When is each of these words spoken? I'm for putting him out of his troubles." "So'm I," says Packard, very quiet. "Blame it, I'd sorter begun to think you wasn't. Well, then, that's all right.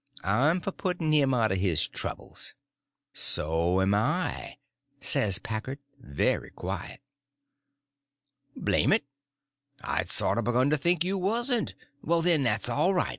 I'm 0.23 0.61
for 0.61 0.71
putting 0.71 1.13
him 1.13 1.31
out 1.31 1.51
of 1.51 1.59
his 1.59 1.87
troubles." 1.87 2.55
"So'm 3.13 3.93
I," 3.93 4.57
says 4.99 5.37
Packard, 5.37 5.77
very 5.99 6.49
quiet. 6.49 7.01
"Blame 8.55 8.93
it, 8.93 9.05
I'd 9.81 10.09
sorter 10.09 10.41
begun 10.41 10.71
to 10.71 10.77
think 10.77 11.03
you 11.03 11.19
wasn't. 11.19 11.75
Well, 12.01 12.23
then, 12.23 12.41
that's 12.41 12.67
all 12.67 12.95
right. 12.95 13.09